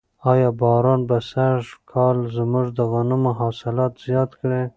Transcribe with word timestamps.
آیا 0.31 0.49
باران 0.61 1.01
به 1.09 1.17
سږکال 1.31 2.17
زموږ 2.35 2.67
د 2.77 2.79
غنمو 2.91 3.31
حاصلات 3.39 3.93
زیات 4.05 4.31
کړي؟ 4.39 4.63